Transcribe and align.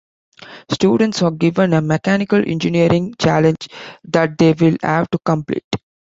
Students 0.71 1.21
are 1.21 1.29
given 1.29 1.73
a 1.73 1.81
mechanical 1.83 2.43
engineering 2.43 3.13
challenge 3.19 3.67
that 4.05 4.35
they 4.39 4.53
will 4.53 4.75
have 4.81 5.07
to 5.11 5.19
complete. 5.19 5.63